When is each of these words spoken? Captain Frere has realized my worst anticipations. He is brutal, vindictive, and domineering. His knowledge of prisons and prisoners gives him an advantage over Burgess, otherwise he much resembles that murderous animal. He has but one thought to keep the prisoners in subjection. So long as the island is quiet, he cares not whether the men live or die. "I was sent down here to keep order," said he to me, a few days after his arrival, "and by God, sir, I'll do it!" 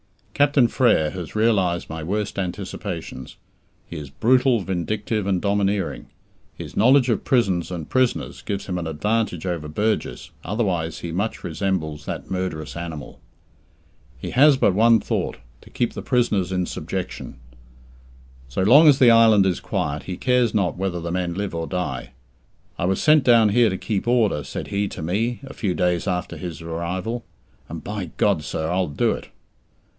Captain 0.33 0.67
Frere 0.67 1.11
has 1.11 1.35
realized 1.35 1.87
my 1.87 2.01
worst 2.01 2.39
anticipations. 2.39 3.35
He 3.87 3.97
is 3.97 4.09
brutal, 4.09 4.61
vindictive, 4.61 5.27
and 5.27 5.39
domineering. 5.39 6.07
His 6.57 6.75
knowledge 6.75 7.09
of 7.11 7.23
prisons 7.23 7.69
and 7.69 7.87
prisoners 7.87 8.41
gives 8.41 8.65
him 8.65 8.79
an 8.79 8.87
advantage 8.87 9.45
over 9.45 9.67
Burgess, 9.67 10.31
otherwise 10.43 11.01
he 11.01 11.11
much 11.11 11.43
resembles 11.43 12.05
that 12.05 12.31
murderous 12.31 12.75
animal. 12.75 13.19
He 14.17 14.31
has 14.31 14.57
but 14.57 14.73
one 14.73 14.99
thought 14.99 15.37
to 15.61 15.69
keep 15.69 15.93
the 15.93 16.01
prisoners 16.01 16.51
in 16.51 16.65
subjection. 16.65 17.35
So 18.47 18.63
long 18.63 18.87
as 18.87 18.97
the 18.97 19.11
island 19.11 19.45
is 19.45 19.59
quiet, 19.59 20.03
he 20.03 20.17
cares 20.17 20.55
not 20.55 20.75
whether 20.77 20.99
the 20.99 21.11
men 21.11 21.35
live 21.35 21.53
or 21.53 21.67
die. 21.67 22.13
"I 22.79 22.85
was 22.85 22.99
sent 22.99 23.23
down 23.23 23.49
here 23.49 23.69
to 23.69 23.77
keep 23.77 24.07
order," 24.07 24.43
said 24.43 24.69
he 24.69 24.87
to 24.87 25.03
me, 25.03 25.41
a 25.43 25.53
few 25.53 25.75
days 25.75 26.07
after 26.07 26.37
his 26.37 26.59
arrival, 26.63 27.23
"and 27.69 27.83
by 27.83 28.09
God, 28.17 28.43
sir, 28.43 28.67
I'll 28.71 28.87
do 28.87 29.11
it!" 29.11 29.29